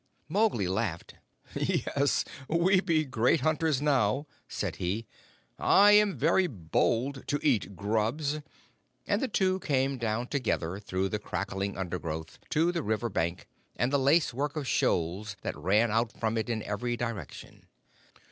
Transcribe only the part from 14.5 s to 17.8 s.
of shoals that ran out from it in every direction.